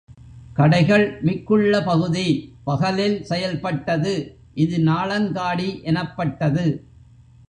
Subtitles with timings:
[0.57, 2.25] கடைகள் மிக்குள்ள பகுதி,
[2.63, 4.13] பகலில் செயல்பட்டது
[4.55, 6.65] இது நாளங்காடி எனப்பட்டது.